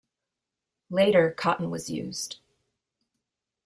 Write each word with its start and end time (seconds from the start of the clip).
Later 0.89 1.29
cotton 1.29 1.69
was 1.69 1.91
used. 1.91 2.37